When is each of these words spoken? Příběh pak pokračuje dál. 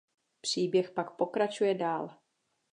Příběh 0.41 0.91
pak 0.91 1.11
pokračuje 1.17 1.75
dál. 1.75 2.17